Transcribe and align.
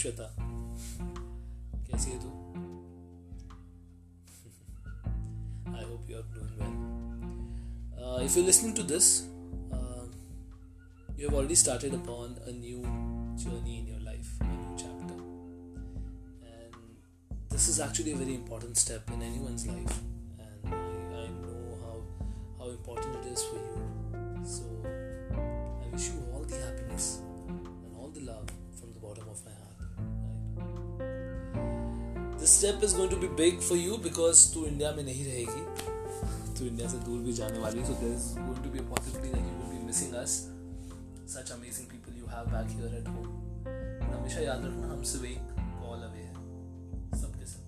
श्वेता 0.00 0.34
कैसी 1.90 2.10
है 2.10 2.18
तू 2.22 2.28
I 5.76 5.84
hope 5.84 6.10
you 6.10 6.16
are 6.16 6.24
doing 6.34 6.50
well 6.60 8.24
if 8.24 8.36
you 8.36 8.44
listening 8.44 8.76
to 8.76 8.82
this 8.94 9.08
you 11.18 11.24
have 11.24 11.34
already 11.34 11.54
started 11.54 11.94
upon 11.94 12.36
a 12.46 12.52
new 12.52 12.82
journey 13.36 13.78
in 13.78 13.86
your 13.86 14.00
life, 14.00 14.28
a 14.40 14.44
new 14.44 14.76
chapter. 14.76 15.14
And 16.44 16.74
this 17.48 17.68
is 17.68 17.80
actually 17.80 18.12
a 18.12 18.16
very 18.16 18.34
important 18.34 18.76
step 18.76 19.10
in 19.10 19.22
anyone's 19.22 19.66
life. 19.66 19.98
This 32.41 32.57
step 32.57 32.83
is 32.83 32.95
going 32.97 33.11
to 33.11 33.17
be 33.17 33.27
big 33.39 33.59
for 33.61 33.77
you 33.77 33.97
because 34.03 34.53
तू 34.53 34.65
India 34.65 34.91
में 34.91 35.03
नहीं 35.03 35.25
रहेगी। 35.25 35.63
तू 36.59 36.65
India 36.65 36.87
से 36.89 36.97
दूर 36.99 37.19
भी 37.19 37.33
जाने 37.33 37.59
वाली 37.59 37.85
so 37.85 37.93
this 37.99 38.23
going 38.37 38.63
to 38.63 38.69
be 38.69 38.79
possibility 38.89 39.29
that 39.29 39.43
you 39.43 39.57
will 39.59 39.69
be 39.71 39.85
missing 39.85 40.13
us 40.15 40.31
such 41.33 41.51
amazing 41.51 41.87
people 41.87 42.19
you 42.19 42.25
have 42.29 42.45
back 42.53 42.67
here 42.71 42.95
at 42.95 43.07
home 43.07 43.27
हमेशा 44.11 44.39
याद 44.39 44.65
रखना, 44.65 44.87
हम 44.87 45.03
सब 45.03 45.25
एक 45.25 45.41
कॉल 45.81 45.99
अवे 45.99 46.19
है। 46.19 46.33
सब। 47.21 47.29
सब 47.51 47.63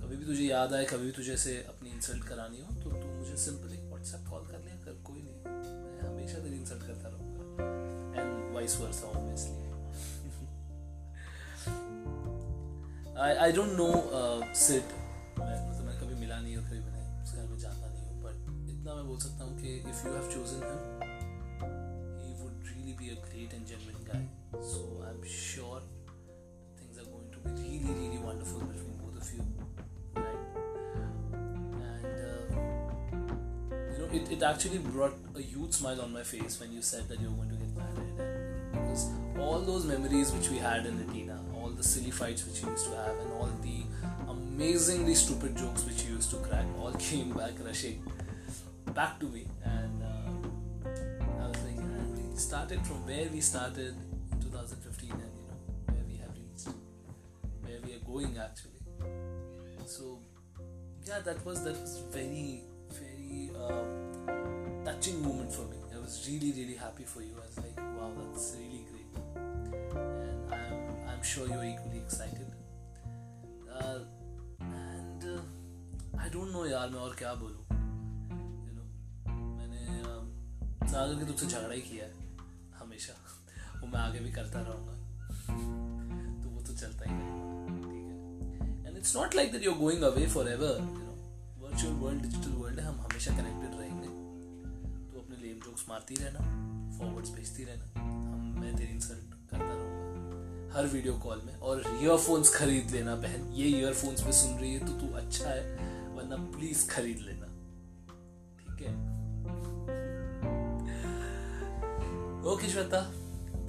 कभी 0.00 0.16
भी 0.16 0.24
तुझे 0.24 0.44
याद 0.44 0.72
आए, 0.74 0.84
कभी 0.84 1.04
भी 1.06 1.12
तुझे 1.12 1.36
से 1.36 1.56
अपनी 1.68 1.90
इंसल्ट 1.90 2.24
करानी 2.24 2.60
हो 2.60 2.68
तो 2.82 2.90
तू 2.90 3.06
मुझे 3.08 3.36
सिंपल 3.36 3.74
एक 3.74 3.84
व्हाट्सएप 3.90 4.22
कॉल 4.30 4.46
कर 4.46 4.58
लिया 4.58 4.76
कर 4.84 5.02
कोई 5.06 5.22
नहीं। 5.22 5.38
मैं 5.44 6.08
हमेशा 6.08 6.38
तेरी 6.38 6.56
इंसल्ट 6.56 6.82
करता 6.82 7.08
रहूँगा। 7.08 7.42
And 8.16 8.54
vice 8.54 8.76
versa 8.80 9.06
obviously 9.08 9.59
I 13.20 13.52
don't 13.52 13.76
know 13.76 13.94
uh, 14.16 14.40
Sid 14.54 14.96
मैं 15.38 15.56
मतलब 15.68 15.84
मैं 15.86 15.96
कभी 16.00 16.14
मिला 16.20 16.40
नहीं 16.40 16.56
हूँ 16.56 16.64
कभी 16.66 16.78
मैंने 16.80 17.22
उस 17.22 17.34
घर 17.34 17.46
में 17.50 17.58
जानता 17.58 17.88
नहीं 17.88 18.04
हूँ 18.06 18.22
बट 18.22 18.70
इतना 18.70 18.94
मैं 18.94 19.06
बोल 19.06 19.18
सकता 19.20 19.44
हूँ 19.44 19.58
कि 19.60 19.74
if 19.90 20.06
you 20.06 20.12
have 20.14 20.30
chosen 20.34 20.62
him 20.64 22.40
a 23.10 23.14
great 23.26 23.52
and 23.52 23.66
genuine 23.66 24.02
guy. 24.06 24.20
So 24.62 24.80
I'm 25.08 25.22
sure 25.26 25.80
things 26.78 26.98
are 26.98 27.04
going 27.04 27.30
to 27.32 27.38
be 27.38 27.52
really, 27.60 27.94
really 28.00 28.18
wonderful 28.18 28.60
between 28.60 28.96
both 29.02 29.16
of 29.20 29.32
you. 29.32 29.44
Right? 30.14 30.42
And 31.88 32.04
uh, 32.06 32.44
you 33.90 33.98
know, 33.98 34.08
it, 34.12 34.30
it 34.30 34.42
actually 34.42 34.78
brought 34.78 35.16
a 35.36 35.40
huge 35.40 35.72
smile 35.72 36.00
on 36.02 36.12
my 36.12 36.22
face 36.22 36.60
when 36.60 36.72
you 36.72 36.82
said 36.82 37.08
that 37.08 37.18
going 37.18 37.48
to 37.48 37.56
get 37.56 37.58
married. 37.58 37.59
All 39.40 39.60
those 39.60 39.84
memories 39.86 40.32
which 40.32 40.50
we 40.50 40.58
had 40.58 40.86
in 40.86 40.98
Latina, 41.06 41.40
all 41.56 41.70
the 41.70 41.82
silly 41.82 42.10
fights 42.10 42.46
which 42.46 42.62
you 42.62 42.70
used 42.70 42.86
to 42.86 42.96
have, 42.96 43.16
and 43.18 43.32
all 43.32 43.48
the 43.62 43.82
amazingly 44.28 45.14
stupid 45.14 45.56
jokes 45.56 45.84
which 45.84 46.04
you 46.04 46.14
used 46.16 46.30
to 46.30 46.36
crack, 46.36 46.64
all 46.78 46.92
came 46.98 47.32
back 47.32 47.52
rushing 47.64 48.02
back 48.94 49.18
to 49.20 49.26
me. 49.26 49.46
And 49.64 50.02
uh, 50.02 50.88
I 51.42 51.48
was 51.48 51.56
like, 51.64 51.76
we 51.76 52.36
started 52.36 52.80
from 52.86 53.06
where 53.06 53.28
we 53.32 53.40
started 53.40 53.94
in 54.32 54.40
2015 54.40 55.10
and 55.10 55.20
you 55.20 55.46
know 55.46 55.94
where 55.94 56.04
we 56.08 56.16
have 56.16 56.34
reached 56.36 56.68
where 57.62 57.80
we 57.84 57.94
are 57.94 58.04
going 58.04 58.36
actually. 58.38 58.80
So 59.86 60.18
yeah 61.06 61.20
that 61.20 61.44
was 61.44 61.64
that 61.64 61.80
was 61.80 62.02
very 62.10 62.62
very 62.90 63.50
uh, 63.56 64.84
touching 64.84 65.22
moment 65.22 65.52
for 65.52 65.62
me. 65.62 65.78
I 65.94 65.98
was 65.98 66.28
really 66.30 66.52
really 66.52 66.74
happy 66.76 67.04
for 67.04 67.22
you. 67.22 67.34
I 67.36 67.46
was 67.46 67.56
like 67.58 67.76
wow 67.96 68.12
that's 68.32 68.56
really 68.58 68.84
great 68.90 68.99
and 69.16 70.52
i'm 70.52 70.78
i'm 71.10 71.22
sure 71.22 71.46
you're 71.46 71.64
equally 71.64 71.98
excited. 71.98 72.46
Uh, 73.72 73.98
and 74.60 75.24
uh, 75.26 75.40
i 76.18 76.28
don't 76.28 76.52
know 76.52 76.64
yaar 76.70 76.86
मैं 76.92 77.00
और 77.00 77.14
क्या 77.18 77.34
बोलूँ 77.42 77.64
you 78.66 78.74
know 78.76 78.86
मैंने 79.58 79.80
सागर 80.86 81.14
के 81.14 81.24
तुझसे 81.26 81.46
झगड़ा 81.46 81.74
ही 81.74 81.80
किया 81.82 82.04
है 82.04 82.12
हमेशा 82.80 83.14
वो 83.80 83.86
मैं 83.86 84.00
आगे 84.00 84.20
भी 84.20 84.32
करता 84.32 84.60
रहूँगा 84.60 84.94
तो 86.42 86.48
वो 86.48 86.62
तो 86.62 86.72
चलता 86.74 87.02
ही 87.04 87.14
रहेगा 87.16 87.44
ठीक 87.84 88.04
है 88.08 88.88
and 88.88 88.96
it's 88.96 89.16
not 89.16 89.34
like 89.34 89.52
that 89.52 89.64
you 89.64 89.72
going 89.84 90.02
away 90.12 90.26
forever 90.50 90.76
you 90.80 91.04
know 91.04 91.14
virtual 91.66 91.94
world 92.04 92.22
digital 92.22 92.52
world 92.62 92.80
है 92.80 92.86
हम 92.86 93.00
हमेशा 93.00 93.30
कनेक्टेड 93.36 93.72
रहेंगे 93.80 93.99
जोक्स 95.64 95.84
मारती 95.88 96.14
रहना 96.20 96.40
फॉरवर्ड्स 96.98 97.30
भेजती 97.34 97.64
रहना 97.64 98.00
हम 98.00 98.60
मैं 98.60 98.74
तेरी 98.76 98.92
इंसल्ट 98.94 99.34
करता 99.50 99.72
रहूँगा 99.74 100.74
हर 100.78 100.86
वीडियो 100.86 101.14
कॉल 101.26 101.40
में 101.46 101.54
और 101.70 101.82
ईयरफोन्स 102.02 102.54
खरीद 102.54 102.90
लेना 102.94 103.14
बहन 103.24 103.48
ये 103.54 103.68
ईयरफोन्स 103.78 104.22
पे 104.24 104.32
सुन 104.40 104.58
रही 104.58 104.72
है 104.74 104.86
तो 104.86 104.92
तू 105.00 105.12
अच्छा 105.22 105.48
है 105.48 105.62
वरना 106.16 106.36
प्लीज़ 106.56 106.88
खरीद 106.90 107.24
लेना 107.28 107.46
ठीक 108.60 108.86
है 108.86 108.98
Okay, 112.42 112.68
Shweta, 112.68 113.00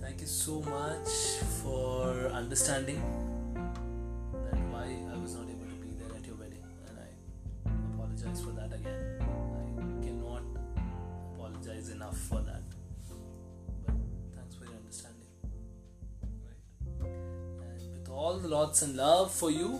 thank 0.01 0.21
you 0.21 0.27
so 0.27 0.53
much 0.67 1.09
for 1.55 2.05
understanding 2.33 3.01
that 3.55 4.61
why 4.71 4.85
I 4.85 5.17
was 5.17 5.35
not 5.35 5.49
able 5.55 5.67
to 5.67 5.77
be 5.81 5.91
there 5.99 6.15
at 6.17 6.25
your 6.25 6.37
wedding, 6.37 6.63
and 6.87 6.97
I 6.97 7.09
apologize 7.91 8.41
for 8.41 8.51
that 8.51 8.73
again. 8.73 9.20
Enough 12.01 12.17
for 12.17 12.39
that. 12.39 12.63
But 13.85 13.93
thanks 14.35 14.55
for 14.55 14.65
your 14.65 14.73
understanding. 14.73 15.27
Right. 17.59 17.79
And 17.79 17.91
with 17.91 18.09
all 18.09 18.39
the 18.39 18.47
lots 18.47 18.81
and 18.81 18.95
love 18.95 19.31
for 19.31 19.51
you, 19.51 19.79